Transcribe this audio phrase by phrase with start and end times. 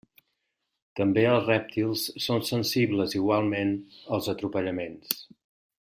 [0.99, 3.77] També els rèptils són sensibles igualment
[4.19, 5.17] als atropellaments.